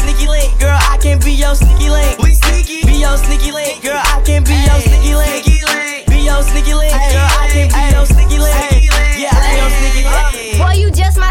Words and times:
sneaky 0.00 0.28
link, 0.28 0.58
girl. 0.58 0.78
I 0.80 0.96
can 0.98 1.18
be 1.20 1.32
your 1.32 1.54
sneaky 1.54 1.90
link. 1.90 2.18
We 2.18 2.34
sneaky. 2.34 2.84
Be 2.86 3.00
your 3.00 3.16
sneaky 3.16 3.52
link, 3.52 3.82
girl. 3.82 4.00
I 4.00 4.20
can 4.24 4.44
be 4.44 4.56
your 4.56 4.80
sneaky 4.80 5.14
link. 5.14 5.44
Be 6.08 6.18
your 6.24 6.42
sneaky 6.42 6.74
link, 6.74 6.92
girl. 6.92 7.28
I 7.40 7.48
can 7.52 7.68
be 7.68 7.82
your 7.94 8.06
sneaky 8.06 8.38
link. 8.38 8.88
Yeah, 9.20 9.30
I'm 9.32 9.56
your 9.60 9.70
sneaky 9.70 10.04
link. 10.08 10.58
Boy, 10.58 10.74
you 10.80 10.90
just 10.90 11.18
my 11.18 11.30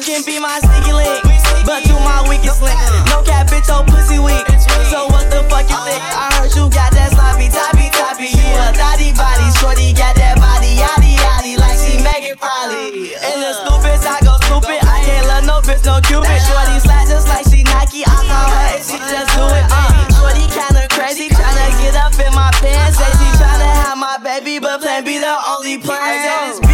you 0.00 0.16
can 0.16 0.24
be 0.24 0.40
my 0.40 0.56
sneaky 0.64 0.96
link. 0.96 1.20
But 1.68 1.84
you 1.84 1.92
my 2.00 2.24
weakest 2.24 2.64
link. 2.64 2.76
No 3.12 3.20
cat, 3.20 3.52
bitch, 3.52 3.68
your 3.68 3.84
pussy 3.84 4.16
weak. 4.16 4.48
So 4.88 5.04
what 5.12 5.28
the 5.28 5.44
fuck 5.52 5.68
you 5.68 5.76
think? 5.84 6.00
I 6.00 6.32
heard 6.40 6.52
you 6.56 6.72
got 6.72 6.88
that 6.96 7.12
sloppy, 7.12 7.52
toppy, 7.52 7.92
toppy. 7.92 8.32
You 8.32 8.48
a 8.64 8.72
thotty 8.72 9.12
body. 9.12 9.48
Shorty 9.60 9.92
got 9.92 10.16
that 10.16 10.40
body, 10.40 10.72
yaddy, 10.80 11.20
yaddy. 11.20 11.60
Like 11.60 11.76
she 11.76 12.00
Megan 12.00 12.40
Polly. 12.40 13.12
And 13.12 13.44
the 13.44 13.52
stupid, 13.52 14.00
I 14.00 14.16
go 14.24 14.40
stupid. 14.48 14.80
I 14.80 15.04
can't 15.04 15.26
love 15.28 15.44
no 15.44 15.56
bitch, 15.60 15.84
no 15.84 16.00
cupid. 16.00 16.32
Shorty 16.48 16.80
slap 16.80 17.04
just 17.04 17.28
like 17.28 17.44
she 17.52 17.60
Nike. 17.68 18.00
I 18.08 18.16
call 18.24 18.48
her 18.56 18.80
and 18.80 18.84
she 18.84 18.96
just 18.96 19.30
do 19.36 19.44
it. 19.52 19.66
Uh, 19.68 19.92
shorty 20.16 20.48
kinda 20.48 20.88
crazy, 20.96 21.28
tryna 21.28 21.68
get 21.76 22.00
up 22.00 22.16
in 22.16 22.32
my 22.32 22.48
pants. 22.56 22.96
Say 22.96 23.10
she 23.20 23.28
tryna 23.36 23.68
have 23.84 24.00
my 24.00 24.16
baby, 24.24 24.64
but 24.64 24.80
plan 24.80 25.04
B 25.04 25.20
the 25.20 25.34
only 25.52 25.76
plan. 25.76 26.69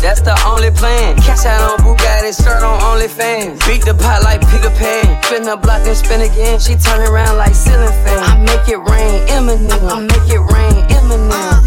That's 0.00 0.20
the 0.20 0.34
only 0.46 0.70
plan. 0.70 1.16
Cash 1.20 1.44
out 1.44 1.60
on 1.72 1.78
Bugatti, 1.84 2.32
skirt 2.32 2.62
on 2.62 2.80
OnlyFans. 2.80 3.60
Beat 3.68 3.84
the 3.84 3.94
pot 3.94 4.22
like 4.22 4.40
Peter 4.50 4.70
Pan. 4.80 5.22
Spin 5.22 5.42
the 5.44 5.56
block 5.56 5.86
and 5.86 5.96
spin 5.96 6.20
again. 6.22 6.58
She 6.58 6.74
turn 6.76 7.00
around 7.08 7.36
like 7.36 7.54
ceiling 7.54 7.92
fan. 8.04 8.18
I 8.24 8.38
make 8.40 8.68
it 8.68 8.78
rain, 8.78 9.26
Eminem. 9.28 9.82
I 9.88 10.00
make 10.00 10.28
it 10.28 10.40
rain, 10.40 10.76
Eminem. 10.96 11.60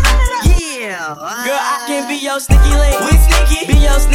Yeah, 0.45 1.15
uh. 1.17 1.45
girl, 1.45 1.57
I 1.57 1.85
can 1.87 2.07
be 2.09 2.17
your 2.21 2.39
sneaky 2.39 2.73
link. 2.75 2.99
We 3.07 3.17
sneaky. 3.17 3.65
Be 3.71 3.77
your 3.79 3.99
sneaky 3.99 4.12